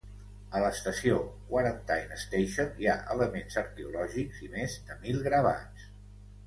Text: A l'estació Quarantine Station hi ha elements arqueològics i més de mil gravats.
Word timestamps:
A 0.59 0.59
l'estació 0.61 1.19
Quarantine 1.51 2.17
Station 2.23 2.73
hi 2.85 2.91
ha 2.95 2.99
elements 3.17 3.61
arqueològics 3.65 4.43
i 4.49 4.53
més 4.59 4.81
de 4.91 5.01
mil 5.07 5.27
gravats. 5.29 5.89